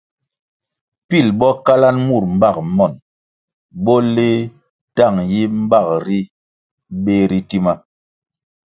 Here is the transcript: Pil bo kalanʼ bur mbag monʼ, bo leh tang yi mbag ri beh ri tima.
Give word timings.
Pil 1.07 1.27
bo 1.39 1.49
kalanʼ 1.65 2.01
bur 2.07 2.25
mbag 2.35 2.55
monʼ, 2.77 2.95
bo 3.83 3.93
leh 4.15 4.39
tang 4.95 5.17
yi 5.31 5.41
mbag 5.65 5.87
ri 6.05 6.19
beh 7.03 7.25
ri 7.29 7.39
tima. 7.49 7.73